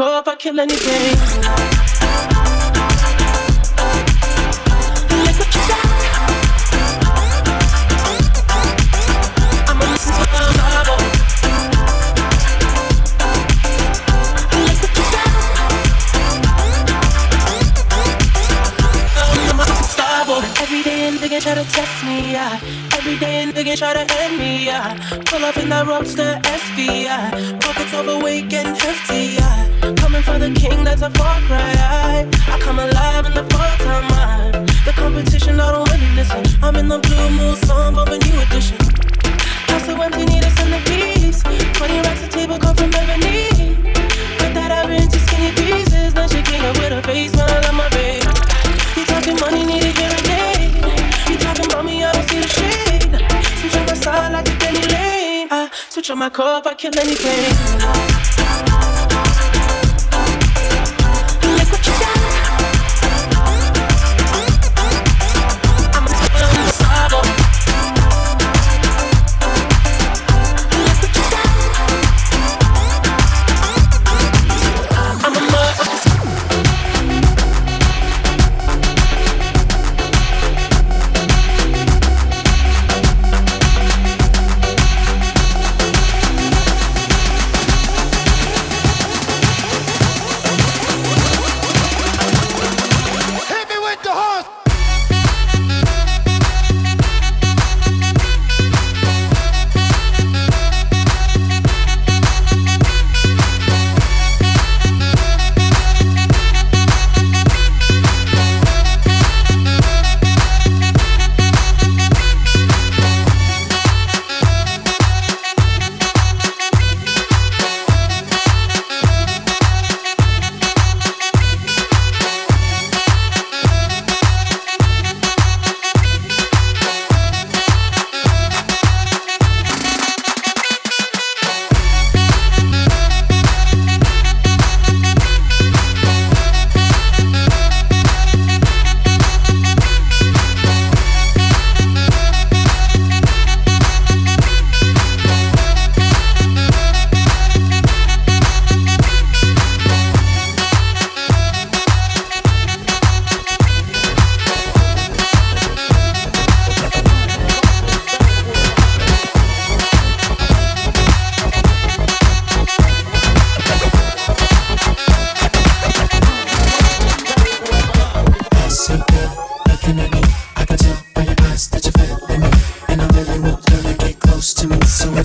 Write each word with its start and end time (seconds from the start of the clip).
if 0.00 0.28
I 0.28 0.36
kill 0.36 0.60
anything. 0.60 1.77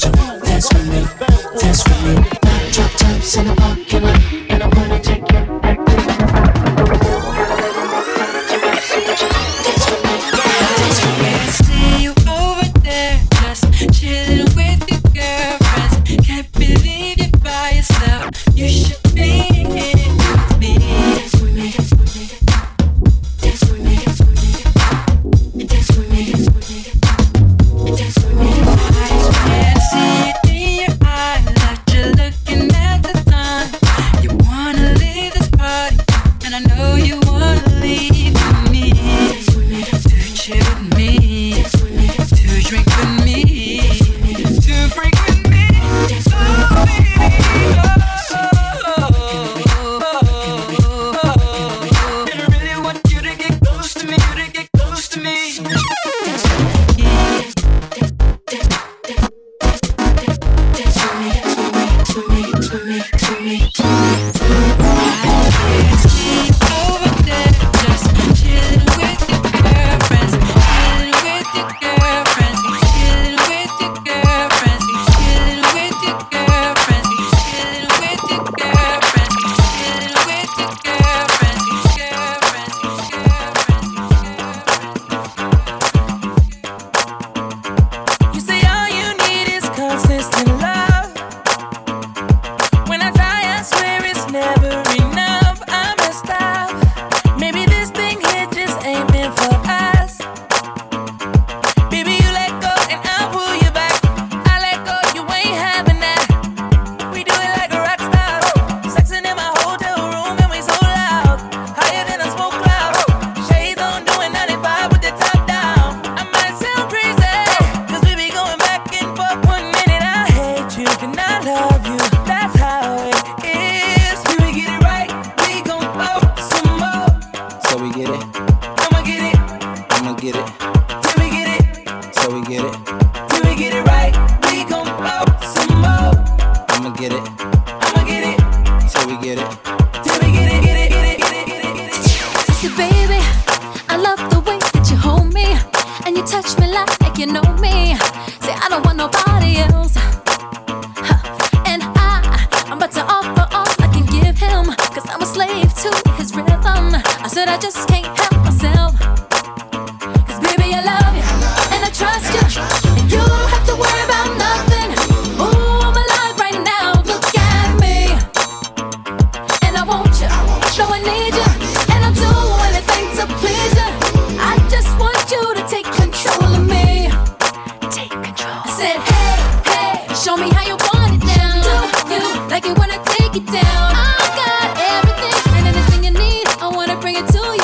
you. 0.01 0.11
Dance 0.41 0.73
with 0.73 0.87
me, 0.89 1.05
dance 1.59 1.83
with 1.87 2.01
me. 2.03 2.15
Drop 2.71 2.91
types 2.93 3.37
in 3.37 3.45
the 3.45 3.62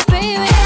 baby. 0.10 0.59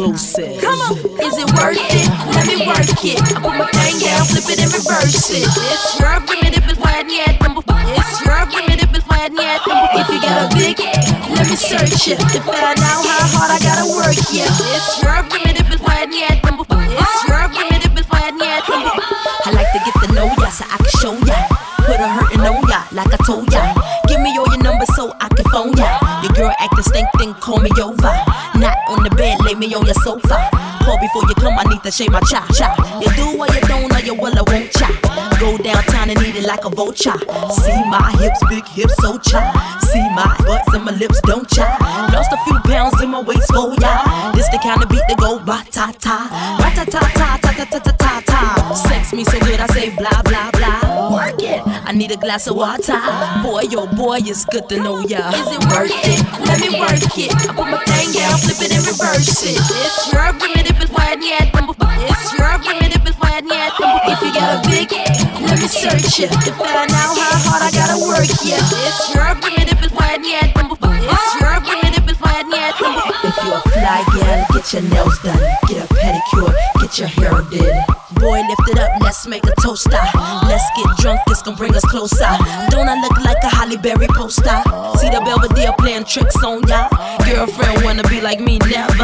Lulu. 0.00 0.16
Come 0.16 0.80
on, 0.80 0.96
is 1.20 1.36
it 1.36 1.44
worth 1.60 1.76
it? 1.76 2.08
Let 2.32 2.48
me 2.48 2.56
work 2.64 2.88
it. 3.04 3.20
I 3.20 3.36
put 3.36 3.52
my 3.52 3.68
thing 3.68 4.00
down, 4.00 4.24
flip 4.24 4.48
it 4.48 4.56
and 4.64 4.72
reverse 4.72 5.28
it. 5.28 5.44
It's 5.44 6.00
your 6.00 6.16
primitive 6.24 6.64
is 6.72 6.78
why 6.80 7.00
I 7.00 7.02
need 7.04 7.36
number. 7.44 7.60
It's 7.68 8.24
your 8.24 8.48
primitive 8.48 8.96
is 8.96 9.04
why 9.04 9.28
I 9.28 9.28
need. 9.28 9.60
If 10.00 10.08
you 10.08 10.20
got 10.24 10.48
a 10.48 10.56
big, 10.56 10.80
let 11.36 11.44
me 11.44 11.56
search 11.56 12.08
it 12.08 12.16
to 12.16 12.40
find 12.40 12.80
out 12.80 13.04
how 13.04 13.28
hard 13.28 13.52
I 13.52 13.60
gotta 13.60 13.92
work. 13.92 14.16
Yeah, 14.32 14.48
it's 14.72 15.02
your 15.04 15.20
primitive 15.28 15.68
is 15.68 15.80
why 15.84 16.00
I 16.00 16.06
need 16.08 16.39
shake 32.00 32.10
my 32.10 32.20
cha 32.30 32.46
cha. 32.56 32.68
You 33.00 33.10
do 33.12 33.36
what 33.36 33.52
you 33.54 33.60
don't, 33.68 33.92
or 33.92 34.00
you 34.00 34.14
will, 34.14 34.32
I 34.32 34.42
won't 34.50 34.70
cha. 34.72 34.88
Go 35.38 35.58
downtown 35.58 36.10
and 36.10 36.18
eat 36.22 36.36
it 36.36 36.46
like 36.46 36.64
a 36.64 36.70
vulture. 36.70 37.18
See 37.60 37.80
my 37.92 38.10
hips, 38.20 38.40
big 38.48 38.66
hips, 38.66 38.94
so 39.02 39.18
cha. 39.18 39.40
See 39.90 40.06
my 40.16 40.28
butts 40.46 40.72
and 40.74 40.84
my 40.84 40.92
lips, 40.92 41.20
don't 41.22 41.48
cha. 41.48 41.66
Lost 42.12 42.32
a 42.32 42.38
few 42.44 42.58
pounds 42.70 43.00
in 43.02 43.10
my 43.10 43.20
waist, 43.20 43.50
oh 43.52 43.76
yeah. 43.80 44.32
This 44.34 44.48
the 44.48 44.58
kind 44.58 44.82
of 44.82 44.88
beat 44.88 45.04
that 45.08 45.18
go 45.18 45.38
ba 45.38 45.64
ta 45.70 45.92
ta, 45.98 46.16
ba 46.58 46.68
ta 46.76 46.84
ta 46.84 47.00
ta 47.18 47.38
ta 47.42 47.52
ta 47.52 47.78
ta 47.78 47.92
ta 47.92 48.22
ta. 48.26 48.74
Sex 48.74 49.12
me 49.12 49.24
so 49.24 49.38
good, 49.40 49.60
I 49.60 49.66
say 49.68 49.90
blah 49.96 50.22
blah 50.22 50.50
blah. 50.52 50.59
I 52.10 52.14
need 52.14 52.18
a 52.18 52.26
glass 52.26 52.48
of 52.48 52.56
water. 52.56 52.98
Boy, 53.46 53.70
yo, 53.70 53.86
boy, 53.86 54.18
it's 54.18 54.44
good 54.46 54.68
to 54.70 54.82
know 54.82 54.98
ya. 55.06 55.30
Is 55.30 55.46
it 55.46 55.62
worth 55.70 55.94
it? 55.94 56.18
Let 56.42 56.58
me 56.58 56.74
work 56.74 56.98
it. 57.14 57.30
I 57.30 57.54
put 57.54 57.70
my 57.70 57.78
thing 57.86 58.10
down, 58.10 58.34
flip 58.42 58.58
it 58.66 58.74
and 58.74 58.82
reverse 58.82 59.46
it. 59.46 59.54
It's 59.54 60.10
your 60.10 60.26
it's 60.26 60.90
why 60.90 61.14
I 61.14 61.22
need 61.22 61.54
It's 61.54 62.34
your 62.34 62.50
it's 62.50 63.14
why 63.14 63.38
I 63.38 63.46
need 63.46 63.70
If 64.10 64.22
you 64.26 64.34
got 64.34 64.58
a 64.58 64.68
big 64.68 64.90
let 64.90 65.62
me 65.62 65.68
search 65.70 66.18
it. 66.18 66.34
To 66.34 66.50
find 66.58 66.90
out 66.90 67.14
how 67.14 67.46
hard 67.46 67.62
I 67.62 67.70
gotta 67.70 68.02
work, 68.02 68.26
yeah. 68.42 68.58
It's 68.58 69.14
your 69.14 69.30
it's 69.30 69.94
why 69.94 70.10
I 70.10 70.18
need 70.18 70.50
it. 70.50 70.50
It's 70.50 71.30
your 71.38 71.62
it's 72.10 72.18
why 72.18 72.34
I 72.34 72.48
need 72.50 72.74
If 73.22 73.38
you're 73.38 73.54
a 73.54 73.62
fly 73.70 74.02
gal, 74.18 74.46
get 74.50 74.72
your 74.74 74.82
nails 74.90 75.18
done. 75.22 75.38
Get 75.70 75.78
a 75.78 75.94
pedicure, 75.94 76.54
get 76.82 76.98
your 76.98 77.06
hair 77.06 77.38
did. 77.54 78.00
Boy, 78.20 78.42
lift 78.48 78.68
it 78.68 78.78
up, 78.78 79.00
let's 79.00 79.26
make 79.26 79.44
a 79.46 79.54
toaster. 79.62 79.96
Let's 80.44 80.64
get 80.76 80.96
drunk, 80.98 81.20
gonna 81.50 81.58
bring 81.58 81.74
us 81.74 81.84
closer. 81.84 82.30
Don't 82.70 82.88
I 82.88 83.00
look 83.00 83.18
like 83.20 83.42
a 83.42 83.48
Halle 83.48 83.76
Berry 83.76 84.06
poster? 84.08 84.62
See 84.98 85.08
the 85.10 85.20
Belvedere 85.24 85.72
playing 85.78 86.04
tricks 86.04 86.36
on 86.44 86.66
ya. 86.68 86.88
Girlfriend 87.24 87.84
wanna 87.84 88.02
be 88.04 88.20
like 88.20 88.40
me, 88.40 88.58
never. 88.58 88.99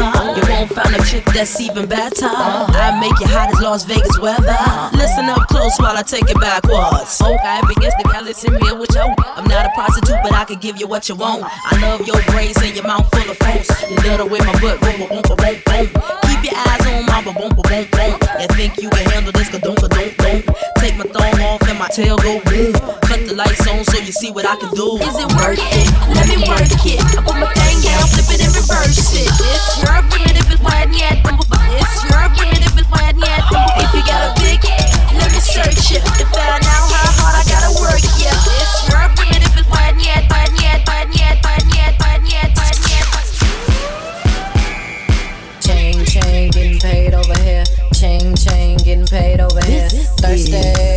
You 0.87 0.93
won't 0.93 1.03
a 1.03 1.11
chick 1.11 1.25
that's 1.33 1.59
even 1.59 1.85
better. 1.87 2.31
I 2.31 2.97
make 3.01 3.19
you 3.19 3.27
hot 3.27 3.51
as 3.51 3.59
Las 3.59 3.83
Vegas 3.83 4.19
weather. 4.19 4.55
Listen 4.95 5.25
up 5.27 5.47
close 5.47 5.75
while 5.79 5.97
I 5.97 6.01
take 6.01 6.29
it 6.29 6.39
backwards. 6.39 7.19
Okay, 7.19 7.59
against 7.59 7.97
the 7.99 8.07
gallus 8.07 8.43
in 8.45 8.53
which 8.55 8.95
I 8.95 9.13
I'm 9.35 9.43
not 9.45 9.65
a 9.65 9.71
prostitute, 9.75 10.19
but 10.23 10.31
I 10.31 10.45
can 10.45 10.59
give 10.59 10.77
you 10.79 10.87
what 10.87 11.09
you 11.09 11.15
want. 11.15 11.43
I 11.43 11.75
love 11.81 12.07
your 12.07 12.21
braids 12.31 12.61
and 12.61 12.75
your 12.75 12.85
mouth 12.85 13.09
full 13.11 13.29
of 13.29 13.37
phones. 13.37 13.67
You 13.89 13.97
love 14.07 14.19
the 14.19 14.25
way 14.27 14.39
my 14.39 14.55
butt 14.59 14.79
boom, 14.79 14.95
boom, 14.97 15.09
boom, 15.11 15.23
boom, 15.27 15.55
boom. 15.67 15.85
Keep 16.23 16.41
your 16.47 16.55
eyes 16.55 16.83
on 16.87 17.05
my 17.05 17.19
boom, 17.23 17.35
boom, 17.35 17.51
boom, 17.51 17.83
boom. 17.91 18.13
You 18.39 18.47
think 18.55 18.77
you 18.79 18.89
can 18.89 19.05
handle 19.11 19.31
this, 19.33 19.49
ka 19.49 19.59
don't, 19.59 19.75
don't, 19.75 19.91
don't. 19.91 20.43
Take 20.79 20.95
my 20.95 21.03
thumb 21.03 21.41
off 21.51 21.67
and 21.67 21.79
my 21.79 21.87
tail 21.91 22.15
go 22.17 22.39
boom. 22.47 23.06
Cut 23.37 23.45
the 23.45 23.53
lights 23.53 23.67
on 23.69 23.85
so 23.85 24.01
you 24.01 24.11
see 24.11 24.31
what 24.31 24.45
I 24.45 24.55
can 24.55 24.73
do. 24.73 24.97
Is 24.97 25.13
it 25.13 25.29
worth 25.37 25.61
it? 25.61 25.87
Let 26.09 26.25
me 26.25 26.41
work 26.41 26.65
it. 26.89 26.97
I 26.97 27.21
put 27.21 27.37
my 27.37 27.45
thing 27.53 27.77
down, 27.85 28.09
flip 28.09 28.33
it 28.33 28.41
and 28.41 28.49
reverse 28.49 29.13
it. 29.13 29.29
It's 29.29 29.77
your 29.77 30.01
primitive, 30.09 30.49
it's 30.49 30.61
why 30.61 30.81
I 30.81 30.89
need 30.89 31.21
It's 31.21 32.01
your 32.09 32.25
primitive, 32.33 32.73
it's 32.73 32.89
why 32.89 33.13
I 33.13 33.13
need 33.13 33.41
If 33.85 33.93
you 33.93 34.01
got 34.09 34.25
a 34.25 34.33
big 34.41 34.57
let 35.17 35.29
me 35.29 35.39
search 35.39 35.93
it 35.93 36.01
to 36.01 36.25
find 36.33 36.65
out 36.65 36.89
how 36.89 37.13
hard 37.21 37.37
I 37.37 37.43
gotta 37.45 37.77
work. 37.77 38.01
Yeah, 38.17 38.33
it's 38.33 38.89
your 38.89 39.05
primitive, 39.13 39.53
it's 39.53 39.69
why 39.69 39.89
I 39.89 39.97
need 39.97 40.25
why 40.33 40.41
I 40.41 40.57
need 40.57 40.81
why 40.89 40.97
I 40.97 41.05
need 41.05 41.37
why 41.45 41.53
I 41.57 41.69
need 41.69 41.93
why 42.01 42.09
I 42.09 42.25
need 42.25 42.49
why 42.57 42.73
I 42.73 42.81
need. 42.89 43.05
Chain, 45.61 46.05
chain, 46.05 46.49
getting 46.51 46.79
paid 46.79 47.13
over 47.13 47.37
here. 47.45 47.65
Chain, 47.93 48.33
chain, 48.35 48.77
getting 48.81 49.05
paid 49.05 49.39
over 49.41 49.61
here. 49.61 49.89
Thursday, 50.17 50.61
baby, 50.61 50.73
bring 50.81 50.96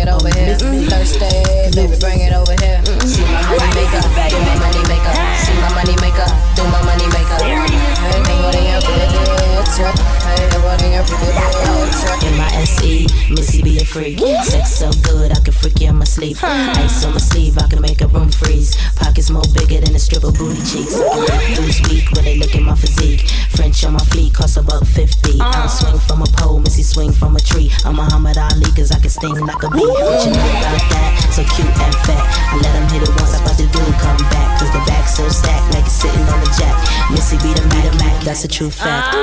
it 0.00 0.08
over 0.08 0.32
here. 0.32 0.56
Mm-hmm. 0.56 0.88
Thursday, 0.88 1.70
baby, 1.76 1.96
bring 2.00 2.20
it 2.20 2.32
over 2.32 2.56
here. 2.56 2.80
Mm-hmm. 2.80 3.06
See 3.06 3.24
my 3.24 3.42
money 3.44 3.68
maker, 3.76 4.00
do 4.32 4.38
my 4.40 4.56
money 4.64 4.82
maker. 4.88 5.14
See 5.44 5.56
my 5.60 5.70
money 5.76 5.96
maker, 6.00 6.28
do 6.56 6.64
my 6.64 6.80
money 6.88 7.06
maker. 7.12 7.38
Hey, 7.44 9.19
nobody 9.80 9.98
else 9.98 10.20
Hey, 10.24 10.48
nobody 10.52 10.94
else 10.94 11.10
M-I-S-E, 12.22 13.06
Missy 13.32 13.62
be 13.62 13.78
a 13.78 13.84
freak. 13.84 14.18
Sex 14.44 14.76
so 14.76 14.90
good, 15.02 15.32
I 15.32 15.40
can 15.40 15.52
freak 15.52 15.80
you 15.80 15.88
in 15.88 15.96
my 15.96 16.04
sleep. 16.04 16.36
Ice 16.42 17.04
on 17.04 17.12
my 17.12 17.18
sleeve, 17.18 17.58
I 17.58 17.66
can 17.66 17.80
make 17.80 18.00
a 18.00 18.06
room 18.08 18.30
freeze. 18.30 18.76
Pockets 18.96 19.30
more 19.30 19.42
bigger 19.54 19.80
than 19.80 19.94
a 19.94 19.98
stripper 19.98 20.32
booty 20.32 20.60
cheeks. 20.62 20.96
Lose 21.58 21.80
weak 21.88 22.12
when 22.12 22.24
they 22.24 22.36
look 22.36 22.54
at 22.54 22.62
my 22.62 22.74
physique. 22.74 23.28
French 23.56 23.84
on 23.84 23.94
my 23.94 24.04
feet 24.12 24.34
cost 24.34 24.56
about 24.56 24.86
50. 24.86 25.40
I'll 25.40 25.68
swing 25.68 25.98
from 25.98 26.22
a 26.22 26.26
pole, 26.36 26.60
Missy 26.60 26.82
swing 26.82 27.12
from 27.12 27.36
a 27.36 27.40
tree. 27.40 27.70
I'm 27.84 27.96
Muhammad 27.96 28.36
Ali, 28.36 28.70
cause 28.76 28.92
I 28.92 29.00
can 29.00 29.10
sting 29.10 29.34
like 29.34 29.62
a 29.62 29.70
bee. 29.70 29.80
What 29.80 30.24
you 30.24 30.32
know 30.32 30.50
about 30.60 30.84
that? 30.92 31.32
So 31.32 31.42
cute 31.56 31.66
and 31.66 31.94
fat. 32.04 32.24
I 32.52 32.56
let 32.60 32.74
him 32.76 32.86
hit 32.92 33.08
it 33.08 33.12
once, 33.16 33.34
I 33.34 33.42
about 33.42 33.56
to 33.56 33.66
do 33.66 33.82
come 33.98 34.20
back. 34.28 34.60
Cause 34.60 34.70
the 34.72 34.82
back 34.86 35.08
so 35.08 35.28
stacked, 35.28 35.74
like 35.74 35.84
it's 35.84 35.92
sitting 35.92 36.26
on 36.28 36.40
the 36.40 36.50
jack. 36.58 36.76
Missy 37.10 37.36
be 37.38 37.54
the 37.54 37.64
Mac, 37.98 38.22
that's 38.22 38.44
a 38.44 38.48
true 38.48 38.70
fact. 38.70 39.16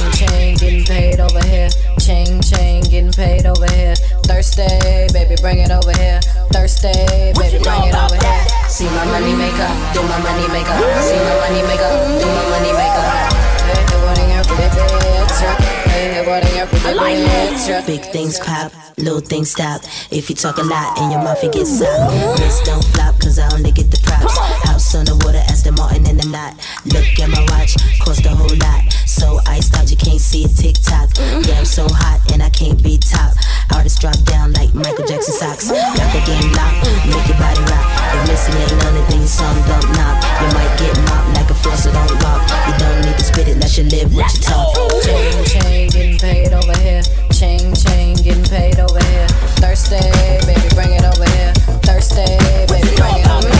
Chain, 0.00 0.12
chain, 0.12 0.56
getting 0.56 0.84
paid 0.84 1.20
over 1.20 1.44
here. 1.44 1.68
Chain, 2.00 2.40
chain, 2.40 2.80
getting 2.84 3.12
paid 3.12 3.44
over 3.44 3.66
here. 3.76 3.94
Thursday, 4.24 5.06
baby, 5.12 5.36
bring 5.42 5.58
it 5.58 5.70
over 5.70 5.92
here. 5.92 6.20
Thursday, 6.52 7.32
baby, 7.36 7.62
bring 7.62 7.84
it 7.84 7.94
over 7.94 8.16
here. 8.16 8.44
See 8.68 8.88
my 8.96 9.04
money 9.12 9.36
maker, 9.36 9.68
do 9.92 10.00
my 10.08 10.16
money 10.24 10.48
maker. 10.48 10.72
See 11.04 11.20
my 11.20 11.36
money 11.44 11.62
maker, 11.68 11.92
do 12.16 12.24
my 12.24 12.48
money 12.48 12.72
maker. 12.72 13.40
Hey, 15.92 16.24
what 16.26 16.44
in 16.44 16.56
your 16.56 16.66
bitch? 16.66 16.80
Hey, 16.80 17.84
Big 17.86 18.00
things 18.00 18.38
pop, 18.38 18.72
little 18.96 19.20
things 19.20 19.50
stop. 19.50 19.82
If 20.10 20.30
you 20.30 20.36
talk 20.36 20.56
a 20.56 20.62
lot 20.62 20.98
and 20.98 21.12
your 21.12 21.20
mouth 21.20 21.42
gets 21.52 21.78
soft. 21.78 22.38
This 22.38 22.60
don't 22.62 22.84
flop, 22.94 23.20
cause 23.20 23.38
I 23.38 23.52
only 23.52 23.72
get 23.72 23.90
the 23.90 24.00
props. 24.02 24.38
House 24.64 24.94
on 24.94 25.04
the 25.04 25.16
water, 25.24 25.42
Aston 25.50 25.74
Martin 25.74 26.08
in 26.08 26.16
the 26.16 26.26
knot. 26.26 26.56
Look 26.86 27.04
at 27.20 27.28
my 27.28 27.42
watch, 27.52 27.76
cost 28.00 28.24
a 28.24 28.30
whole 28.30 28.56
lot. 28.56 28.80
So 29.20 29.36
iced 29.44 29.76
out, 29.76 29.90
you 29.90 29.98
can't 30.00 30.18
see 30.18 30.48
it 30.48 30.56
tick 30.56 30.80
tock. 30.80 31.12
Yeah, 31.44 31.60
I'm 31.60 31.68
so 31.68 31.84
hot 31.84 32.24
and 32.32 32.42
I 32.42 32.48
can't 32.48 32.82
be 32.82 32.96
top. 32.96 33.36
Artists 33.68 34.00
drop 34.00 34.16
down 34.24 34.56
like 34.56 34.72
Michael 34.72 35.04
Jackson 35.04 35.36
socks. 35.36 35.68
Got 35.68 36.08
the 36.16 36.24
game 36.24 36.48
locked, 36.56 36.88
make 37.04 37.28
your 37.28 37.36
body 37.36 37.60
rock. 37.68 37.84
If 38.16 38.32
missing 38.32 38.56
ain't 38.56 38.72
none 38.80 38.96
of 38.96 39.04
these 39.12 39.28
songs 39.28 39.60
don't 39.68 39.84
knock. 39.92 40.24
You 40.40 40.48
might 40.56 40.72
get 40.80 40.96
mopped 41.04 41.36
like 41.36 41.50
a 41.52 41.56
floss, 41.60 41.84
so 41.84 41.92
don't 41.92 42.16
lock. 42.24 42.48
You 42.64 42.72
don't 42.80 43.04
need 43.04 43.20
to 43.20 43.24
spit 43.28 43.44
it, 43.44 43.60
let 43.60 43.76
you 43.76 43.84
live 43.92 44.08
what 44.16 44.32
you 44.32 44.40
talk. 44.40 44.72
Chain, 45.04 45.44
chain, 45.44 45.90
getting 45.92 46.16
paid 46.16 46.56
over 46.56 46.72
here. 46.80 47.04
Chain, 47.28 47.76
chain, 47.76 48.16
getting 48.24 48.48
paid 48.48 48.80
over 48.80 49.04
here. 49.04 49.28
Thirsty, 49.60 50.00
baby, 50.48 50.64
bring 50.72 50.96
it 50.96 51.04
over 51.04 51.28
here. 51.36 51.52
Thirsty, 51.84 52.24
baby, 52.72 52.88
bring 52.96 53.20
it 53.20 53.28
over 53.28 53.52
here. 53.52 53.59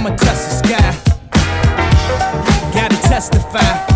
I'ma 0.00 0.16
touch 0.16 0.32
the 0.32 0.50
sky. 0.64 0.96
Gotta 2.72 2.96
testify. 3.06 3.89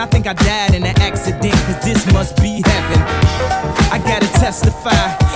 I 0.00 0.06
think 0.06 0.26
I 0.28 0.32
died 0.32 0.74
in 0.74 0.84
an 0.84 0.96
accident, 1.00 1.52
cause 1.52 1.84
this 1.84 2.06
must 2.12 2.36
be 2.40 2.62
heaven. 2.64 3.02
I 3.90 3.98
gotta 4.04 4.28
testify. 4.38 5.27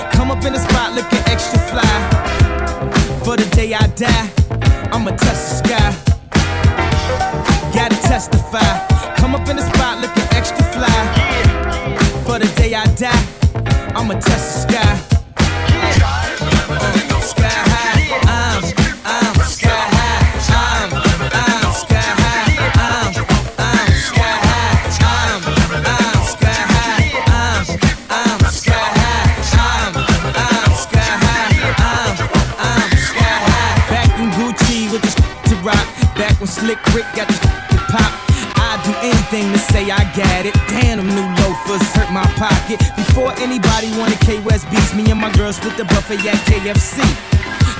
Pocket. 42.63 42.79
Before 42.95 43.31
anybody 43.39 43.91
wanted 43.97 44.19
K 44.19 44.39
West 44.41 44.69
beats, 44.69 44.93
me 44.93 45.09
and 45.11 45.19
my 45.19 45.31
girls 45.33 45.57
split 45.57 45.77
the 45.77 45.85
buffet 45.85 46.19
at 46.27 46.39
KFC. 46.47 46.99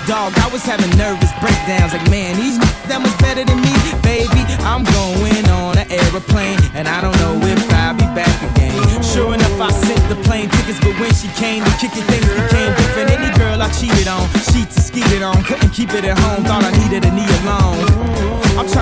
Dog, 0.07 0.33
I 0.39 0.49
was 0.51 0.63
having 0.63 0.89
nervous 0.97 1.31
breakdowns. 1.39 1.93
Like, 1.93 2.09
man, 2.11 2.35
these 2.35 2.59
that 2.91 2.99
much 2.99 3.15
better 3.19 3.45
than 3.45 3.59
me, 3.63 3.71
baby. 4.03 4.43
I'm 4.67 4.83
going 4.83 5.45
on 5.47 5.77
an 5.77 5.87
aeroplane, 5.87 6.59
and 6.75 6.87
I 6.87 6.99
don't 6.99 7.15
know 7.23 7.39
if 7.47 7.63
I'll 7.71 7.95
be 7.95 8.07
back 8.11 8.35
again. 8.51 8.75
Sure 9.01 9.33
enough, 9.33 9.55
I 9.61 9.71
sent 9.71 10.03
the 10.11 10.19
plane 10.27 10.49
tickets, 10.49 10.79
but 10.83 10.99
when 10.99 11.13
she 11.15 11.31
came 11.39 11.63
to 11.63 11.73
kick 11.79 11.95
it, 11.95 12.03
things 12.11 12.27
became 12.27 12.71
different. 12.75 13.11
Any 13.15 13.31
girl 13.39 13.61
I 13.61 13.71
cheated 13.71 14.07
on, 14.11 14.27
sheets 14.51 14.75
and 14.75 14.83
skeeted 14.83 15.23
on, 15.23 15.39
couldn't 15.43 15.71
keep 15.71 15.93
it 15.93 16.03
at 16.03 16.19
home. 16.19 16.43
Thought 16.43 16.67
I 16.67 16.71
needed 16.83 17.07
a 17.07 17.11
knee 17.15 17.29
alone. 17.43 17.92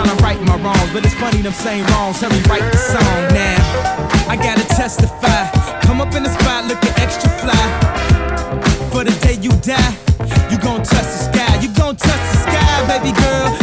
Trying 0.02 0.18
to 0.18 0.24
right 0.24 0.42
my 0.42 0.58
wrongs, 0.64 0.92
but 0.94 1.06
it's 1.06 1.14
funny 1.14 1.44
them 1.44 1.54
same 1.54 1.86
wrongs. 1.86 2.22
Help 2.22 2.34
me 2.34 2.42
write 2.50 2.72
the 2.72 2.78
song 2.78 3.22
now. 3.36 3.58
I 4.28 4.36
gotta 4.36 4.68
testify. 4.68 5.46
Come 5.82 6.02
up 6.02 6.16
in 6.16 6.24
the 6.24 6.30
spot 6.30 6.66
looking 6.66 6.90
extra 6.98 7.30
fly. 7.30 7.54
For 8.90 9.04
the 9.04 9.12
day 9.22 9.38
you 9.40 9.52
die, 9.62 9.96
you 10.50 10.58
gon' 10.58 10.82
touch 10.82 11.06
the 11.06 11.30
sky. 11.30 11.62
You 11.62 11.70
gon' 11.76 11.98
touch 11.98 12.20
the 12.32 12.38
sky, 12.38 12.88
baby 12.88 13.12
girl. 13.12 13.61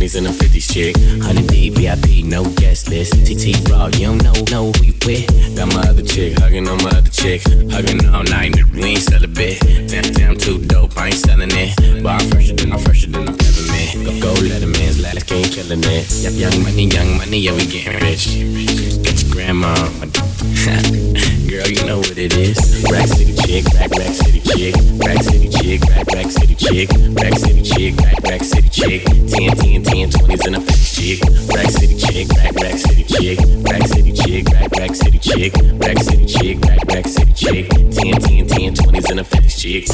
20s 0.00 0.16
and 0.16 0.26
a 0.26 0.30
50s 0.30 0.72
chick. 0.72 0.96
100 0.96 1.46
D 1.48 1.68
VIP, 1.68 2.24
no 2.24 2.44
guest 2.54 2.88
list. 2.88 3.12
T-Raww, 3.26 3.94
you 3.98 4.06
don't 4.06 4.22
know, 4.22 4.32
know 4.50 4.72
who 4.72 4.84
you 4.84 4.94
with. 5.04 5.28
Got 5.56 5.74
my 5.74 5.82
other 5.82 6.02
chick 6.02 6.38
hugging 6.38 6.66
on 6.68 6.82
my 6.82 6.90
other 6.90 7.10
chick. 7.10 7.42
Hugging 7.70 8.08
all 8.08 8.24
night, 8.24 8.56
we 8.72 8.82
ain't 8.82 9.34
bit. 9.34 9.60
Damn, 9.88 10.12
damn, 10.12 10.36
too 10.36 10.58
dope, 10.64 10.96
I 10.96 11.08
ain't 11.08 11.14
selling 11.14 11.50
it. 11.52 12.02
But 12.02 12.22
I'm 12.22 12.30
fresher 12.30 12.54
than 12.54 12.72
I'm 12.72 12.78
fresher 12.78 13.10
than 13.10 13.28
I'm 13.28 13.36
peppermint. 13.36 14.22
Go, 14.22 14.32
go, 14.34 14.40
let 14.40 14.62
a 14.62 14.66
man's 14.66 15.02
last 15.02 15.26
game 15.26 15.44
killing 15.44 15.84
it. 15.84 16.10
Yep, 16.10 16.32
young 16.32 16.62
money, 16.62 16.86
young 16.86 17.18
money, 17.18 17.38
yeah, 17.38 17.52
we 17.52 17.66
getting 17.66 18.00
rich. 18.00 18.26
Get 19.04 19.22
your 19.22 19.32
grandma. 19.32 19.74
Girl, 21.50 21.68
you 21.68 21.84
know 21.84 21.98
what 21.98 22.16
it 22.16 22.32
is. 22.32 22.56
Rack 22.90 23.08
City 23.08 23.34
chick, 23.44 23.62
rack, 23.74 23.90
rack 23.90 24.14
city 24.14 24.40
chick. 24.40 24.74
Rack 25.04 25.22
City 25.22 25.50
chick, 25.50 25.82
rack, 25.84 26.06
rack 26.06 26.30
city 26.30 26.54
chick. 26.54 26.88
Rack 27.12 27.36
City 27.36 27.62
chick, 27.62 27.94
rack, 28.00 28.18
rack 28.24 28.42
city 28.42 28.68
chick. 28.70 29.04
10, 29.04 29.56
10, 29.56 29.82
10, 29.82 30.10
20s 30.10 30.46
and 30.46 30.56
a 30.56 30.60
50 30.60 30.72
chick. 30.96 31.20
Rack 31.54 31.68
City 31.68 31.94
chick, 31.94 32.28
rack, 32.32 32.54
rack 32.54 32.78
city 32.78 33.04
chick. 33.04 33.38
Rack 33.68 33.86
City 33.86 34.12
chick, 34.12 34.48
rack, 34.48 34.70
rack 34.78 34.94
city 34.94 35.18
chick. 35.18 35.52
Rack 35.76 35.98
City 35.98 36.24
chick, 36.24 36.58
rack, 36.64 36.84
rack 36.88 37.06
city 37.06 37.34
chick. 37.34 37.68
10, 37.68 38.20
10, 38.20 38.46
10, 38.48 38.74
20s 38.74 39.10
and 39.10 39.20
a 39.20 39.24
50 39.24 39.48
chick. 39.50 39.84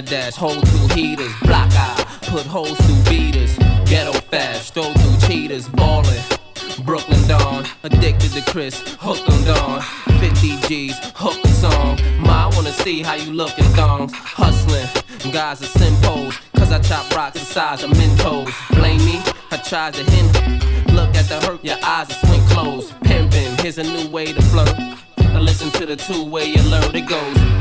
A 0.00 0.02
dash, 0.02 0.34
hold 0.34 0.66
two 0.66 0.94
heaters, 0.94 1.32
block 1.42 1.70
out, 1.74 1.98
put 2.22 2.46
holes 2.46 2.78
through 2.78 3.02
beaters, 3.10 3.56
ghetto 3.84 4.12
fast, 4.12 4.68
stroll 4.68 4.92
through 4.94 5.28
cheaters, 5.28 5.68
ballin'. 5.68 6.22
Brooklyn 6.86 7.20
Dawn, 7.28 7.66
addicted 7.82 8.32
to 8.32 8.42
Chris, 8.50 8.80
hooked 8.98 9.28
on 9.28 9.44
Dawn. 9.44 9.82
50 10.20 10.56
G's, 10.68 10.96
hooked 11.14 11.42
the 11.42 11.48
song. 11.48 11.98
Ma, 12.18 12.48
I 12.48 12.56
wanna 12.56 12.72
see 12.72 13.02
how 13.02 13.14
you 13.14 13.32
lookin' 13.32 13.64
thongs. 13.76 14.12
Hustling, 14.14 14.88
guys 15.32 15.60
are 15.62 15.72
simples, 15.78 16.38
cause 16.56 16.72
I 16.72 16.80
chop 16.80 17.14
rocks 17.14 17.38
the 17.38 17.44
size 17.44 17.82
of 17.82 17.90
Mentos. 17.90 18.52
Blame 18.76 19.04
me, 19.04 19.20
I 19.50 19.58
tried 19.58 19.94
to 19.94 20.04
hint. 20.04 20.32
Look 20.94 21.14
at 21.14 21.26
the 21.28 21.40
hurt, 21.44 21.62
your 21.62 21.78
eyes 21.84 22.10
are 22.10 22.26
swing 22.26 22.44
closed. 22.48 22.90
Pimpin', 23.04 23.60
here's 23.60 23.76
a 23.76 23.82
new 23.82 24.08
way 24.08 24.32
to 24.32 24.42
flirt. 24.42 24.74
Now 25.18 25.40
listen 25.40 25.70
to 25.72 25.84
the 25.84 25.96
two-way 25.96 26.54
alert, 26.54 26.94
it 26.94 27.06
goes. 27.06 27.60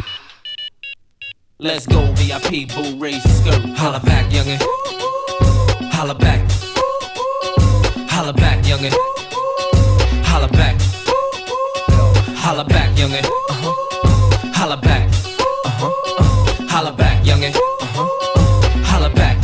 Let's 1.62 1.86
go, 1.86 2.00
VIP, 2.14 2.70
boo, 2.70 2.96
raise 2.96 3.22
your 3.26 3.34
skirt. 3.34 3.78
Holla 3.78 4.00
back, 4.00 4.32
youngin'. 4.32 4.62
Holla 5.92 6.16
back. 6.16 6.50
Holla 8.10 8.32
back, 8.32 8.64
youngin'. 8.64 8.94
Holla 10.24 10.48
back. 10.48 10.80
Holla 12.38 12.64
back, 12.64 12.96
youngin'. 12.98 13.26
Uh-huh. 13.26 14.52
Holla 14.54 14.78
back. 14.78 15.10
Uh-huh. 15.66 15.92
Uh. 16.18 16.68
Holla 16.70 16.94
back, 16.94 17.26
youngin'. 17.26 17.54
Uh-huh. 17.54 18.08
Holla 18.86 19.10
back. 19.10 19.38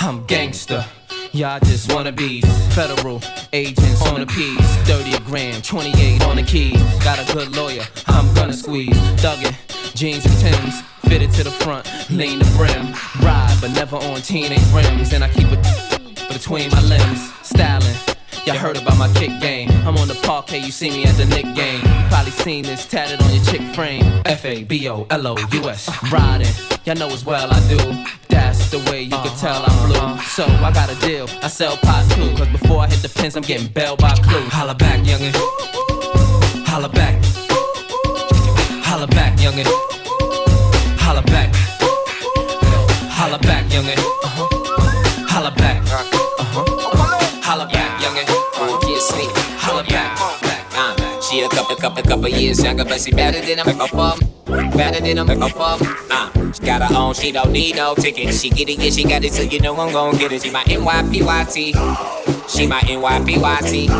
I'm 0.00 0.24
gangster. 0.26 0.84
Y'all 1.32 1.58
just 1.58 1.92
wanna 1.92 2.12
be 2.12 2.42
federal 2.70 3.20
agents 3.52 4.06
on 4.06 4.20
the 4.20 4.26
piece. 4.26 4.76
30 4.86 5.16
a 5.16 5.20
gram, 5.20 5.60
28 5.62 6.22
on 6.26 6.36
the 6.36 6.44
keys. 6.44 6.80
Got 7.02 7.18
a 7.18 7.32
good 7.32 7.56
lawyer, 7.56 7.82
I'm 8.06 8.32
gonna 8.34 8.52
squeeze. 8.52 8.96
Thuggin', 9.18 9.52
jeans 9.94 10.26
and 10.26 10.36
Timbs, 10.38 10.82
fitted 11.08 11.32
to 11.32 11.44
the 11.44 11.50
front, 11.50 11.86
lean 12.10 12.38
the 12.38 12.44
brim. 12.56 12.92
Ride, 13.24 13.56
but 13.60 13.70
never 13.72 13.96
on 13.96 14.20
teenage 14.20 14.64
rims. 14.72 15.12
And 15.12 15.22
I 15.22 15.28
keep 15.28 15.48
it 15.50 16.28
between 16.28 16.70
my 16.70 16.82
limbs, 16.82 17.32
styling. 17.42 17.96
Y'all 18.44 18.56
heard 18.56 18.76
about 18.76 18.98
my 18.98 19.10
kick 19.14 19.40
game. 19.40 19.70
I'm 19.86 19.96
on 19.96 20.08
the 20.08 20.18
parquet, 20.22 20.58
you 20.58 20.70
see 20.70 20.90
me 20.90 21.04
as 21.04 21.18
a 21.18 21.26
Knick 21.26 21.54
game. 21.54 21.80
Probably 22.10 22.32
seen 22.32 22.64
this 22.64 22.86
tatted 22.86 23.22
on 23.22 23.32
your 23.32 23.44
chick 23.44 23.62
frame. 23.74 24.04
F 24.26 24.44
A 24.44 24.64
B 24.64 24.88
O 24.88 25.06
L 25.10 25.26
O 25.26 25.36
U 25.36 25.68
S. 25.70 25.88
Riding, 26.12 26.52
y'all 26.84 26.96
know 26.96 27.08
as 27.08 27.24
well 27.24 27.48
I 27.50 27.60
do. 27.68 27.78
That's 28.28 28.70
the 28.70 28.78
way 28.90 29.02
you 29.02 29.10
can 29.10 29.36
tell 29.38 29.62
I'm 29.64 29.88
blue. 29.88 30.22
So 30.24 30.44
I 30.44 30.72
got 30.72 30.90
a 30.90 31.00
deal, 31.06 31.26
I 31.42 31.48
sell 31.48 31.76
pot 31.76 32.10
too. 32.10 32.36
Cause 32.36 32.48
before 32.48 32.80
I 32.80 32.88
hit 32.88 33.00
the 33.00 33.08
pins, 33.08 33.36
I'm 33.36 33.42
getting 33.42 33.68
bailed 33.68 34.00
by 34.00 34.14
clue. 34.16 34.42
Holla 34.50 34.74
back, 34.74 35.00
youngin'. 35.00 35.34
Holla 36.66 36.88
back. 36.88 37.43
Holla 39.04 39.16
back, 39.16 39.38
youngin'. 39.38 39.66
Holla 40.96 41.20
back. 41.24 41.54
Holla 43.12 43.38
back, 43.38 43.64
youngin'. 43.68 43.98
Holla 45.28 45.50
back. 45.50 45.82
Holla 47.44 47.66
back, 47.66 48.00
youngin'. 48.00 48.26
Get 48.88 49.02
sleep. 49.02 49.30
Holla 49.60 49.84
back. 49.84 50.16
she 51.20 51.42
a 51.42 51.48
couple, 51.50 51.76
couple, 51.76 52.02
couple 52.02 52.28
years 52.30 52.64
younger, 52.64 52.86
but 52.86 52.98
she 52.98 53.10
better 53.10 53.42
than 53.42 53.58
make 53.66 53.76
a. 53.76 54.16
Better 54.74 55.00
than 55.00 55.26
make 55.26 55.38
a. 55.38 55.52
Uh, 55.54 56.52
she 56.52 56.62
got 56.64 56.80
her 56.80 56.96
own, 56.96 57.12
she 57.12 57.30
don't 57.30 57.52
need 57.52 57.76
no 57.76 57.94
ticket. 57.94 58.32
She 58.32 58.48
get 58.48 58.70
it, 58.70 58.78
yeah, 58.78 58.88
she 58.88 59.04
got 59.04 59.22
it, 59.22 59.34
so 59.34 59.42
you 59.42 59.60
know 59.60 59.78
I'm 59.78 59.92
gon' 59.92 60.16
get 60.16 60.32
it. 60.32 60.40
She 60.44 60.50
my 60.50 60.64
NYPYT. 60.64 61.74
She 62.48 62.66
my 62.66 62.80
NYPYT. 62.80 63.90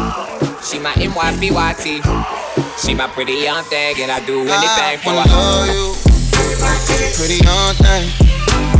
She 0.65 0.79
my 0.79 0.93
NYPYT. 0.93 2.44
She 2.77 2.93
my 2.93 3.07
pretty 3.09 3.35
young 3.35 3.63
thing, 3.65 3.97
and 4.03 4.11
I 4.11 4.19
do 4.27 4.41
anything 4.41 4.99
for 4.99 5.15
wanna 5.15 5.31
love 5.31 5.67
you. 5.69 5.95
Pretty 7.15 7.39
young 7.45 7.75
thing. 7.79 8.11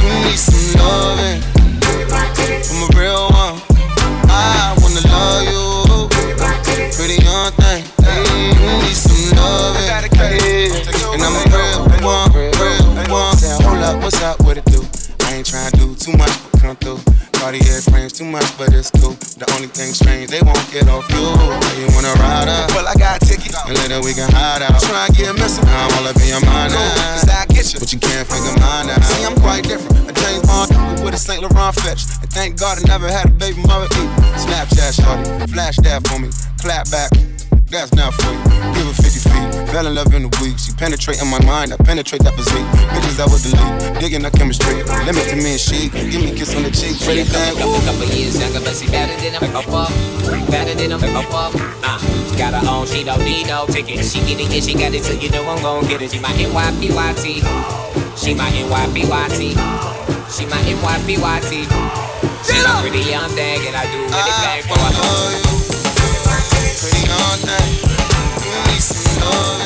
You 0.03 0.11
need 0.27 0.37
some 0.37 0.81
loving. 0.83 1.41
From 2.67 2.83
a 2.83 2.89
real 2.99 3.31
one. 3.31 3.63
I 4.29 4.75
wanna 4.83 5.01
love 5.07 5.47
you. 5.47 6.09
Pretty 6.99 7.23
young 7.23 7.53
thing. 7.53 7.85
Hey, 8.03 8.51
you 8.51 8.73
need 8.83 8.97
some 8.99 9.37
loving. 9.39 9.87
Hey, 10.19 10.71
and 11.15 11.23
I'm 11.23 11.37
a 11.37 11.45
real 11.55 11.87
one. 12.03 12.33
Real 12.33 13.11
one. 13.11 13.37
Say, 13.37 13.63
Hold 13.63 13.79
up, 13.79 14.03
what's 14.03 14.21
up? 14.23 14.43
What 14.43 14.59
it 14.59 14.65
do? 14.67 14.83
I 15.23 15.35
ain't 15.35 15.47
tryna 15.47 15.71
do 15.79 15.95
too 15.95 16.17
much, 16.19 16.33
but 16.51 16.61
come 16.61 16.77
through. 16.77 16.99
Cartier 17.45 17.81
frames 17.83 18.13
too 18.13 18.25
much, 18.25 18.59
but 18.59 18.73
it's 18.75 18.91
cool. 18.91 19.13
The 19.39 19.47
only 19.55 19.69
thing 19.69 19.93
strange, 19.93 20.31
they 20.31 20.41
won't 20.43 20.65
get 20.73 20.89
off 20.89 21.05
you. 21.13 21.29
You 21.79 21.87
wanna 21.95 22.13
ride 22.19 22.34
We 24.03 24.13
can 24.13 24.31
hide 24.31 24.63
out. 24.63 24.81
Try 24.83 25.07
and 25.07 25.17
get 25.17 25.35
missing. 25.39 25.65
Now 25.67 25.87
I'm 25.87 25.99
all 25.99 26.09
up 26.09 26.17
in 26.17 26.29
your 26.29 26.41
mind 26.43 26.75
now. 26.75 27.15
Cause 27.15 27.29
I 27.29 27.47
get 27.47 27.73
you, 27.73 27.79
but 27.79 27.93
you 27.93 27.99
can't 27.99 28.27
figure 28.27 28.55
mine 28.59 28.91
out. 28.91 29.05
See, 29.05 29.25
I'm 29.25 29.37
quite 29.39 29.63
different. 29.63 30.11
A 30.11 30.13
James 30.13 30.43
Bond 30.47 31.05
with 31.05 31.15
a 31.15 31.19
St. 31.19 31.41
Laurent 31.43 31.75
fetch. 31.77 32.03
And 32.21 32.31
thank 32.31 32.59
God 32.59 32.79
I 32.79 32.83
never 32.89 33.07
had 33.07 33.31
a 33.31 33.33
baby 33.33 33.63
mother 33.63 33.87
either. 33.87 34.15
Snapchat 34.43 34.99
shorty, 34.99 35.53
flash 35.53 35.77
that 35.87 36.07
for 36.09 36.19
me. 36.19 36.31
Clap 36.59 36.91
back. 36.91 37.11
That's 37.75 37.93
not 37.99 38.15
you. 38.23 38.31
Give 38.71 38.87
her 38.87 38.95
50 39.03 39.19
feet. 39.27 39.51
Fell 39.75 39.87
in 39.91 39.97
love 39.99 40.15
in 40.15 40.31
a 40.31 40.33
week. 40.39 40.63
She 40.63 40.71
penetrating 40.79 41.27
my 41.27 41.43
mind. 41.43 41.75
I 41.75 41.77
penetrate 41.77 42.23
that 42.23 42.39
physique. 42.39 42.63
Bitches 42.95 43.19
I 43.19 43.27
would 43.27 43.43
delete. 43.43 43.99
Digging 43.99 44.23
her 44.23 44.31
chemistry. 44.31 44.87
Limit 45.03 45.27
to 45.27 45.35
me 45.35 45.59
and 45.59 45.61
she. 45.61 45.91
Give 45.91 46.23
me 46.23 46.31
a 46.31 46.35
kiss 46.39 46.55
on 46.55 46.63
the 46.63 46.71
cheek. 46.71 46.95
A 46.95 47.05
Pretty 47.05 47.27
thing. 47.27 47.59
couple, 47.59 47.75
couple, 47.75 48.07
couple 48.07 48.15
years 48.15 48.39
younger, 48.39 48.63
but 48.63 48.79
she 48.79 48.87
better 48.95 49.19
than 49.19 49.35
a 49.35 49.59
a 49.59 49.63
fuck. 49.67 49.91
Better 50.55 50.79
than 50.79 50.95
a 50.95 50.99
make 51.03 51.19
a 51.19 51.23
fuck. 51.27 51.51
Uh, 51.83 51.99
she 52.31 52.39
got 52.39 52.55
her 52.55 52.63
own, 52.63 52.87
she 52.87 53.03
don't 53.03 53.19
need 53.27 53.51
no 53.51 53.67
ticket. 53.67 54.07
She 54.07 54.23
get 54.23 54.39
it, 54.39 54.55
yeah, 54.55 54.63
she 54.63 54.79
got 54.79 54.95
it, 54.95 55.03
so 55.03 55.19
you 55.19 55.27
know 55.35 55.43
I'm 55.43 55.59
gon' 55.59 55.83
get 55.91 55.99
it. 55.99 56.15
She 56.15 56.23
my 56.23 56.31
NYPYT. 56.31 57.43
She 58.15 58.39
my 58.39 58.55
NYPYT. 58.55 59.59
She 60.31 60.47
my 60.47 60.63
NYPYT. 60.63 61.51
She 62.47 62.55
my 62.63 62.87
pretty 62.87 63.03
young 63.11 63.27
thing, 63.35 63.67
and 63.67 63.75
I 63.75 63.83
do 63.91 63.99
anything 64.15 64.63
for 64.71 64.79
her. 64.79 65.64
Pretty 67.37 67.49
young 67.49 68.39
thing. 68.39 69.64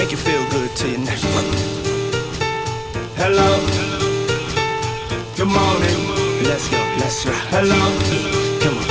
Make 0.00 0.12
you 0.12 0.16
feel 0.16 0.48
good 0.48 0.74
to 0.76 0.88
your 0.88 0.98
next 1.00 1.24
one. 1.36 1.44
Hello. 3.20 3.50
Good 5.36 5.46
morning. 5.46 5.98
Let's 6.48 6.70
go. 6.70 6.78
Let's 6.96 7.26
rock. 7.26 7.36
Hello. 7.52 7.80
Come 8.62 8.78
on. 8.80 8.88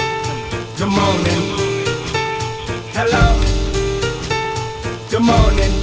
Good 0.78 0.93
morning. 1.01 1.43
Hello. 2.93 3.26
Good 5.10 5.26
morning. 5.26 5.74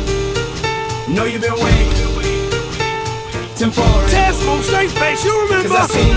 Know 1.12 1.24
you've 1.24 1.42
been 1.42 1.58
waiting. 1.58 2.06
Tim 3.56 3.72
Forrest. 3.72 4.14
Test 4.14 4.44
move 4.46 4.64
straight 4.64 4.92
face, 4.92 5.24
you 5.24 5.34
remember? 5.42 5.68
Cause 5.70 5.90
I 5.90 5.94
see 5.96 6.08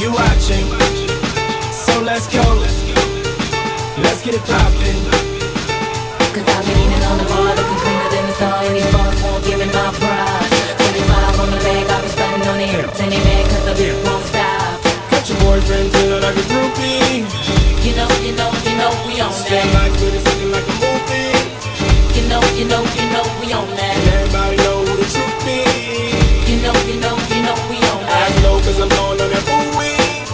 you 0.00 0.12
watching. 0.12 0.66
So 1.72 2.00
let's 2.00 2.28
go. 2.32 2.44
Let's 4.04 4.22
get 4.22 4.34
it 4.36 4.44
poppin'. 4.44 5.13
Like 16.34 16.44
a 16.44 16.48
groupie. 16.50 17.22
You 17.84 17.94
know, 17.96 18.08
you 18.24 18.32
know, 18.34 18.50
you 18.66 18.74
know, 18.76 18.90
we 19.06 19.20
on 19.20 19.32
Stand 19.32 19.70
that. 19.70 19.86
like 19.86 19.92
with 20.02 20.14
it, 20.18 20.22
looking 20.24 20.50
like 20.50 20.66
a 20.66 20.74
movie. 20.82 21.30
You 22.16 22.24
know, 22.28 22.42
you 22.58 22.64
know, 22.66 22.82
you 22.82 23.06
know, 23.12 23.24
we 23.40 23.52
on 23.52 23.68
And 23.68 23.78
that. 23.78 23.96
everybody 24.18 24.56
know 24.66 24.82
who 24.82 24.94
the 24.98 25.06
truth 25.06 25.38
be. 25.46 25.62
You 26.50 26.56
know, 26.64 26.74
you 26.90 26.96
know, 26.98 27.14
you 27.30 27.40
know, 27.44 27.54
we 27.70 27.76
on 27.92 28.00
I 28.02 28.26
that. 28.26 28.42
know 28.42 28.56
cause 28.64 28.78
I'm 28.80 28.88
blowing 28.88 29.20
on 29.20 29.30
that 29.30 29.44
ooh-wee. 29.46 30.26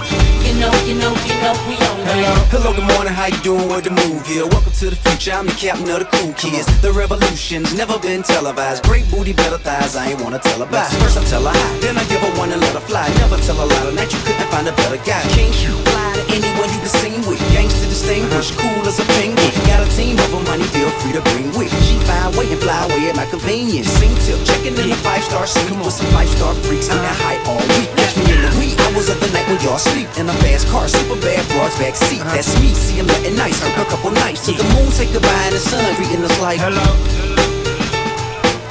You 0.47 0.55
know, 0.63 0.73
you 0.89 0.95
know, 0.97 1.13
you 1.27 1.37
know, 1.43 1.53
we 1.69 1.75
on 1.77 1.97
that. 2.07 2.17
Hello, 2.17 2.35
good 2.61 2.85
morning, 2.93 3.13
how 3.13 3.27
you 3.27 3.41
doing? 3.41 3.69
Where 3.69 3.81
the 3.81 3.91
move 3.91 4.27
here? 4.27 4.45
Welcome 4.45 4.73
to 4.73 4.91
the 4.91 4.97
future, 4.97 5.33
I'm 5.33 5.47
the 5.47 5.57
captain 5.57 5.89
of 5.89 6.01
the 6.05 6.09
cool 6.17 6.33
kids. 6.35 6.69
The 6.85 6.93
revolution's 6.93 7.73
never 7.75 7.99
been 7.99 8.23
televised. 8.23 8.85
Great 8.85 9.09
booty, 9.11 9.33
better 9.33 9.57
thighs, 9.57 9.97
I 9.97 10.13
ain't 10.13 10.21
wanna 10.21 10.39
tell 10.39 10.61
her 10.61 10.71
bye. 10.71 10.85
First 11.01 11.17
I 11.17 11.25
tell 11.25 11.45
her 11.45 11.53
hi, 11.53 11.79
then 11.81 11.97
I 11.97 12.05
give 12.13 12.21
her 12.21 12.33
one 12.39 12.53
and 12.53 12.61
let 12.61 12.75
her 12.75 12.85
fly. 12.85 13.09
Never 13.17 13.37
tell 13.41 13.57
her 13.57 13.67
lie, 13.67 13.91
tonight 13.91 14.13
you 14.13 14.21
couldn't 14.29 14.51
find 14.53 14.69
a 14.69 14.73
better 14.77 15.01
guy. 15.09 15.23
King 15.33 15.53
shoot, 15.53 15.77
fly 15.89 16.21
to 16.21 16.25
anyone 16.37 16.69
you 16.69 16.81
been 16.85 16.95
seen 17.01 17.21
with. 17.25 17.41
Gangsta 17.57 17.89
distinguished, 17.89 18.53
cool 18.61 18.85
as 18.85 19.01
a 19.01 19.07
penguin. 19.17 19.53
Got 19.65 19.81
a 19.81 19.89
team 19.97 20.21
of 20.21 20.31
money, 20.45 20.65
feel 20.69 20.91
free 21.01 21.17
to 21.17 21.23
bring 21.33 21.49
with. 21.57 21.73
She 21.89 21.97
fine, 22.05 22.37
wait 22.37 22.53
and 22.53 22.61
fly 22.61 22.77
away 22.85 23.09
at 23.09 23.17
my 23.17 23.27
convenience. 23.27 23.89
Sing 23.89 24.13
tip, 24.29 24.37
checking 24.45 24.77
in 24.77 24.89
the 24.93 24.99
five 25.01 25.25
star 25.25 25.47
suite 25.47 25.73
with 25.81 25.97
some 25.97 26.13
five 26.13 26.29
star 26.29 26.53
freaks. 26.69 26.93
I'm 26.93 27.01
that 27.01 27.17
high 27.25 27.41
all 27.49 27.63
week. 27.79 27.89
Catch 27.97 28.21
me 28.21 28.37
in 28.37 28.41
the 28.45 28.53
wee 28.61 28.77
hours 28.91 29.09
of 29.09 29.17
the 29.21 29.29
night 29.33 29.49
when 29.49 29.59
y'all 29.65 29.81
sleep. 29.81 30.09
In 30.19 30.29
a 30.29 30.37
fast 30.45 30.69
car, 30.69 30.89
super 30.89 31.17
bad 31.21 31.41
broads 31.57 31.77
back 31.81 31.97
seat. 31.97 32.21
Uh-huh. 32.21 32.35
That's 32.35 32.50
me, 32.61 32.75
see 32.75 32.95
him 32.95 33.07
letting 33.07 33.37
nice. 33.37 33.61
Took 33.61 33.87
a 33.87 33.91
couple 33.91 34.11
nights 34.11 34.47
to 34.47 34.53
the 34.53 34.65
moon, 34.75 34.91
say 34.91 35.07
goodbye 35.13 35.47
in 35.47 35.53
the 35.53 35.59
sun, 35.61 35.95
greeting 35.97 36.25
us 36.25 36.41
like. 36.41 36.59
Hello. 36.59 36.89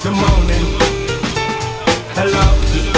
Good 0.03 0.17
morning. 0.17 0.65
Hello. 2.15 2.88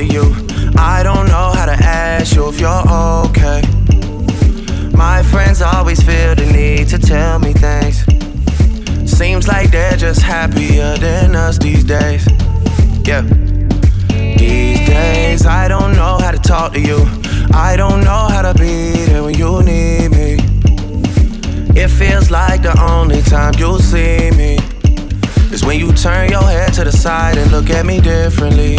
to 0.00 0.06
you. 0.06 0.34
I 0.78 1.02
don't 1.02 1.26
know 1.26 1.52
how 1.54 1.66
to 1.66 1.72
ask 1.72 2.34
you 2.34 2.48
if 2.48 2.58
you're 2.58 2.84
okay. 3.26 3.60
My 4.96 5.22
friends 5.22 5.60
always 5.60 6.02
feel 6.02 6.34
the 6.34 6.46
need 6.46 6.88
to 6.88 6.98
tell 6.98 7.38
me 7.38 7.52
things. 7.52 7.98
Seems 9.10 9.46
like 9.46 9.70
they're 9.70 9.98
just 9.98 10.22
happier 10.22 10.96
than 10.96 11.36
us 11.36 11.58
these 11.58 11.84
days. 11.84 12.26
Yeah. 13.04 13.22
These 14.38 14.86
days, 14.88 15.44
I 15.44 15.68
don't 15.68 15.92
know 15.92 16.16
how 16.18 16.30
to 16.30 16.38
talk 16.38 16.72
to 16.72 16.80
you. 16.80 17.04
I 17.52 17.74
don't 17.76 18.02
know 18.02 18.26
how 18.34 18.42
to 18.42 18.54
be 18.54 18.92
there 19.04 19.22
when 19.22 19.34
you 19.34 19.62
need 19.62 20.08
me. 20.12 20.38
It 21.78 21.88
feels 21.88 22.30
like 22.30 22.62
the 22.62 22.74
only 22.80 23.20
time 23.22 23.52
you 23.58 23.78
see 23.78 24.30
me 24.30 24.58
is 25.52 25.62
when 25.64 25.78
you 25.78 25.92
turn 25.92 26.30
your 26.30 26.42
head 26.42 26.72
to 26.74 26.84
the 26.84 26.92
side 26.92 27.36
and 27.36 27.50
look 27.50 27.68
at 27.68 27.84
me 27.84 28.00
differently. 28.00 28.78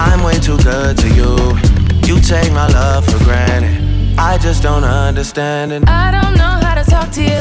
I'm 0.00 0.22
way 0.22 0.38
too 0.38 0.56
good 0.56 0.96
to 0.96 1.08
you. 1.08 1.36
You 2.08 2.20
take 2.22 2.50
my 2.52 2.66
love 2.68 3.04
for 3.04 3.22
granted. 3.22 4.18
I 4.18 4.38
just 4.38 4.62
don't 4.62 4.82
understand 4.82 5.72
it. 5.72 5.86
I 5.86 6.10
don't 6.10 6.38
know 6.38 6.58
how 6.66 6.74
to 6.74 6.90
talk 6.90 7.10
to 7.12 7.22
you. 7.22 7.40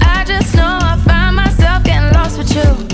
I 0.00 0.24
just 0.26 0.56
know 0.56 0.78
I 0.80 0.98
find 1.04 1.36
myself 1.36 1.84
getting 1.84 2.10
lost 2.14 2.38
with 2.38 2.56
you. 2.56 2.93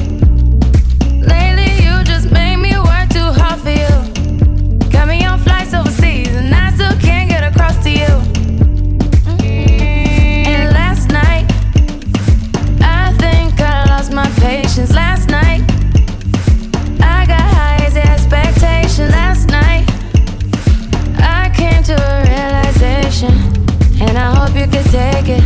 It. 25.30 25.42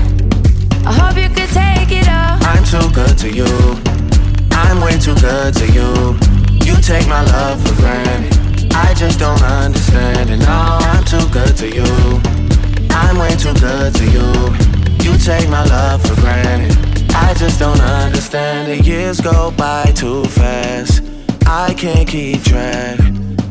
I 0.87 0.93
hope 0.93 1.17
you 1.17 1.29
could 1.29 1.53
take 1.53 1.93
it 1.93 2.09
all. 2.09 2.39
I'm 2.43 2.65
too 2.65 2.89
good 2.93 3.17
to 3.19 3.29
you. 3.31 3.49
I'm 4.53 4.81
way 4.81 4.99
too 4.99 5.15
good 5.17 5.55
to 5.61 5.67
you. 5.73 6.17
You 6.65 6.81
take 6.81 7.07
my 7.09 7.23
love 7.25 7.61
for 7.63 7.75
granted. 7.77 8.73
I 8.75 8.95
just 8.95 9.19
don't 9.19 9.43
understand 9.43 10.31
it. 10.31 10.39
No, 10.39 10.79
I'm 10.91 11.05
too 11.05 11.27
good 11.31 11.57
to 11.59 11.69
you. 11.69 12.21
I'm 12.91 13.19
way 13.19 13.35
too 13.37 13.55
good 13.61 13.95
to 13.95 14.05
you. 14.17 14.29
You 15.05 15.19
take 15.19 15.49
my 15.49 15.65
love 15.65 16.03
for 16.07 16.15
granted. 16.21 16.77
I 17.15 17.35
just 17.35 17.59
don't 17.59 17.81
understand 17.81 18.71
it. 18.73 18.87
Years 18.87 19.21
go 19.21 19.51
by 19.53 19.85
too 19.95 20.25
fast. 20.25 21.03
I 21.47 21.75
can't 21.75 22.09
keep 22.09 22.43
track. 22.43 22.99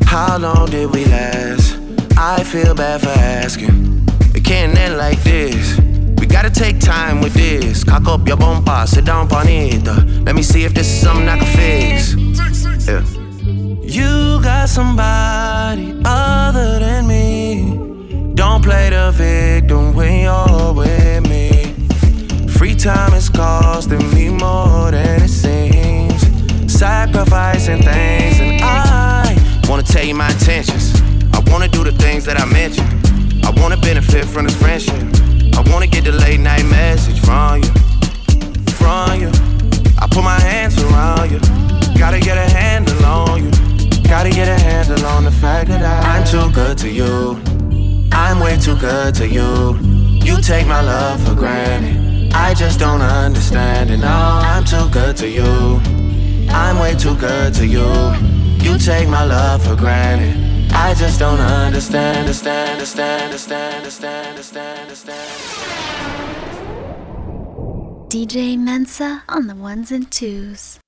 How 0.04 0.38
long 0.38 0.70
did 0.70 0.94
we 0.94 1.04
last? 1.06 1.78
I 2.16 2.42
feel 2.44 2.74
bad 2.74 3.00
for 3.00 3.08
asking. 3.08 4.06
It 4.34 4.44
can't 4.44 4.76
end 4.78 4.98
like 4.98 5.22
this. 5.22 5.93
Gotta 6.34 6.50
take 6.50 6.80
time 6.80 7.20
with 7.20 7.32
this. 7.34 7.84
Cock 7.84 8.08
up 8.08 8.26
your 8.26 8.36
bumper, 8.36 8.84
sit 8.88 9.04
down 9.04 9.32
on 9.32 10.24
Let 10.24 10.34
me 10.34 10.42
see 10.42 10.64
if 10.64 10.74
this 10.74 10.88
is 10.88 11.00
something 11.00 11.28
I 11.28 11.38
can 11.38 11.46
fix. 11.46 12.16
Yeah. 12.88 13.04
You 13.80 14.42
got 14.42 14.68
somebody 14.68 15.94
other 16.04 16.80
than 16.80 17.06
me. 17.06 18.34
Don't 18.34 18.64
play 18.64 18.90
the 18.90 19.12
victim 19.14 19.94
when 19.94 20.22
you're 20.22 20.72
with 20.72 21.22
me. 21.30 22.48
Free 22.48 22.74
time 22.74 23.14
is 23.14 23.28
costing 23.28 24.12
me 24.12 24.30
more 24.30 24.90
than 24.90 25.22
it 25.22 25.28
seems. 25.28 26.20
Sacrificing 26.66 27.80
things, 27.80 28.40
and 28.40 28.60
I 28.60 29.62
wanna 29.68 29.84
tell 29.84 30.04
you 30.04 30.16
my 30.16 30.32
intentions. 30.32 31.00
I 31.32 31.38
wanna 31.52 31.68
do 31.68 31.84
the 31.84 31.92
things 31.92 32.24
that 32.24 32.40
I 32.40 32.44
mentioned. 32.46 32.90
I 33.46 33.50
wanna 33.62 33.76
benefit 33.76 34.24
from 34.24 34.46
this 34.46 34.56
friendship. 34.56 35.23
I 35.56 35.62
wanna 35.70 35.86
get 35.86 36.04
the 36.04 36.12
late 36.12 36.40
night 36.40 36.64
message 36.66 37.20
from 37.20 37.62
you, 37.62 37.70
from 38.74 39.20
you. 39.20 39.30
I 39.98 40.06
put 40.10 40.24
my 40.24 40.38
hands 40.40 40.80
around 40.82 41.30
you. 41.30 41.40
Gotta 41.98 42.20
get 42.20 42.36
a 42.36 42.48
handle 42.50 43.04
on 43.04 43.44
you. 43.44 43.50
Gotta 44.08 44.30
get 44.30 44.48
a 44.48 44.58
handle 44.62 45.04
on 45.06 45.24
the 45.24 45.30
fact 45.30 45.68
that 45.68 45.82
I, 45.82 46.18
I'm 46.18 46.24
too 46.26 46.52
good 46.52 46.76
to 46.78 46.90
you. 46.90 47.40
I'm 48.12 48.40
way 48.40 48.56
too 48.58 48.76
good 48.76 49.14
to 49.16 49.28
you. 49.28 49.78
You 50.24 50.40
take 50.40 50.66
my 50.66 50.80
love 50.80 51.26
for 51.26 51.34
granted. 51.34 52.32
I 52.32 52.52
just 52.54 52.78
don't 52.78 53.00
understand 53.00 53.90
it. 53.90 53.98
No, 53.98 54.08
I'm 54.08 54.64
too 54.64 54.88
good 54.90 55.16
to 55.18 55.28
you. 55.28 55.80
I'm 56.50 56.78
way 56.78 56.94
too 56.94 57.14
good 57.16 57.54
to 57.54 57.66
you. 57.66 57.88
You 58.58 58.78
take 58.78 59.08
my 59.08 59.24
love 59.24 59.64
for 59.64 59.76
granted. 59.76 60.43
I 60.76 60.92
just 60.94 61.18
don't 61.18 61.40
understand, 61.40 62.18
understand, 62.18 62.72
understand, 62.72 63.22
understand, 63.24 63.76
understand, 63.76 64.28
understand, 64.28 64.80
understand. 64.80 65.30
DJ 68.10 68.58
Mensa 68.58 69.22
on 69.28 69.46
the 69.46 69.54
ones 69.54 69.90
and 69.90 70.10
twos. 70.10 70.78